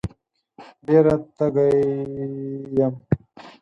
[0.87, 1.69] ډېره تږې
[2.77, 2.93] یم